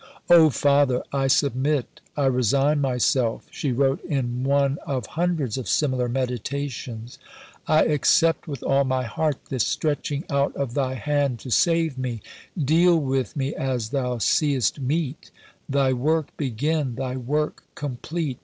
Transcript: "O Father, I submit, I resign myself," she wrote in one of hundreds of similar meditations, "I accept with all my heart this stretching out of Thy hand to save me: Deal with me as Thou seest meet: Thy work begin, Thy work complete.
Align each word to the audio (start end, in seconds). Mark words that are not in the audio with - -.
"O 0.31 0.49
Father, 0.49 1.03
I 1.13 1.27
submit, 1.27 2.01
I 2.17 2.25
resign 2.25 2.81
myself," 2.81 3.45
she 3.51 3.71
wrote 3.71 4.03
in 4.03 4.43
one 4.43 4.79
of 4.87 5.05
hundreds 5.05 5.59
of 5.59 5.69
similar 5.69 6.09
meditations, 6.09 7.19
"I 7.67 7.83
accept 7.85 8.47
with 8.47 8.63
all 8.63 8.83
my 8.83 9.03
heart 9.03 9.37
this 9.49 9.67
stretching 9.67 10.23
out 10.27 10.55
of 10.55 10.73
Thy 10.73 10.95
hand 10.95 11.37
to 11.41 11.51
save 11.51 11.99
me: 11.99 12.23
Deal 12.57 12.97
with 12.97 13.35
me 13.35 13.53
as 13.53 13.89
Thou 13.89 14.17
seest 14.17 14.79
meet: 14.79 15.29
Thy 15.69 15.93
work 15.93 16.35
begin, 16.35 16.95
Thy 16.95 17.15
work 17.15 17.61
complete. 17.75 18.39